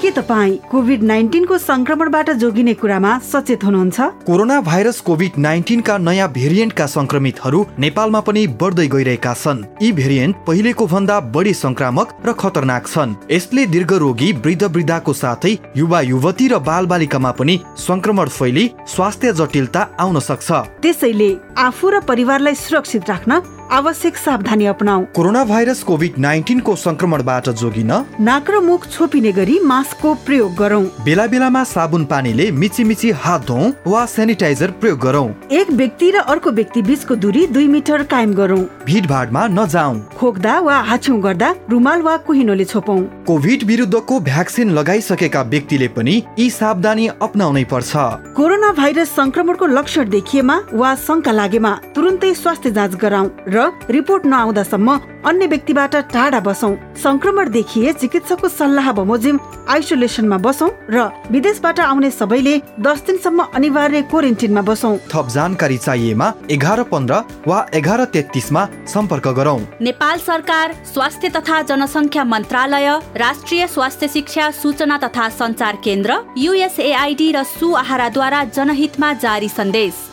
[0.00, 4.00] के तपाईँ कोभिड नाइन्टिनको संक्रमणबाट जोगिने कुरामा सचेत हुनुहुन्छ?
[4.26, 10.86] कोरोना भाइरस कोभिड नाइन्टिनका नयाँ भेरिएन्टका संक्रमितहरू नेपालमा पनि बढ्दै गइरहेका छन्। यी भेरिएन्ट पहिलेको
[10.86, 16.58] भन्दा बढी संक्रामक र खतरनाक छन्। यसले दीर्घ रोगी वृद्ध वृद्धाको साथै युवा युवती र
[16.60, 20.50] बाल बालिकामा पनि संक्रमण फैली स्वास्थ्य जटिलता आउन सक्छ।
[20.82, 27.92] त्यसैले आफू र परिवारलाई सुरक्षित राख्न आवश्यक सावधानी अपनाऊ। कोरोना भाइरस कोभिड नाइन्टिनको संक्रमणबाट जोगिन।
[28.20, 33.46] नाक र मुख छोपिने गरी मास्कको प्रयोग गरौँ। बेला बेलामा साबुन पानीले मिची मिची हात
[33.46, 38.34] धौँ वा सेनिटाइजर प्रयोग गरौँ। एक व्यक्ति र अर्को व्यक्ति बीचको दूरी दुई मिटर कायम
[38.34, 45.42] गरौँ। भिडभाडमा नजाउँ खोक्दा वा हाछ्यौँ गर्दा रुमाल वा कुहिनोले छोपौँ। कोभिड विरुद्धको भ्याक्सिन लगाइसकेका
[45.44, 47.92] व्यक्तिले पनि यी सावधानी अप्नाउनै पर्छ।
[48.34, 53.59] कोरोना भाइरस संक्रमणको लक्षण देखिएमा वा शङ्का लागेमा तुरुन्तै स्वास्थ्य जाँच गराउँ र
[53.90, 59.38] रिपोर्ट नआउँदासम्म अन्य व्यक्तिबाट टाढा बसौँ। संक्रमण देखिए चिकित्सकको सल्लाह बमोजिम
[59.68, 66.82] आइसोलेसनमा बसौँ र विदेशबाट आउने सबैले दस दिनसम्म अनिवार्य क्वारेन्टिनमा बसौँ। थप जानकारी चाहिएमा एघार
[66.92, 74.50] पन्ध्र वा एघार तेत्तिसमा सम्पर्क गरौँ। नेपाल सरकार स्वास्थ्य तथा जनसङ्ख्या मन्त्रालय राष्ट्रिय स्वास्थ्य शिक्षा
[74.52, 80.09] सूचना तथा सञ्चार केन्द्र युएसएआइडी र सु आहाराद्वारा जनहितमा जारी सन्देश।